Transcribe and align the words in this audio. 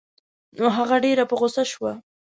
نو 0.57 0.65
هغه 0.77 0.95
ډېره 1.05 1.23
په 1.27 1.35
غوسه 1.39 1.63
شوه. 1.71 1.91